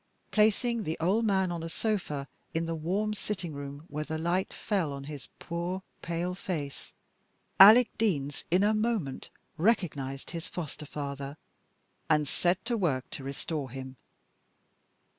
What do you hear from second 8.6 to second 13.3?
a moment recognized his foster father, and set to work to